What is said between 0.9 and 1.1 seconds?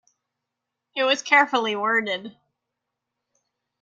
It